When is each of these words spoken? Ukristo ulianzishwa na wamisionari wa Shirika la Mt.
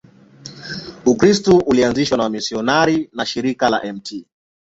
Ukristo 1.05 1.57
ulianzishwa 1.63 2.17
na 2.17 2.23
wamisionari 2.23 3.09
wa 3.17 3.25
Shirika 3.25 3.69
la 3.69 3.93
Mt. 3.93 4.25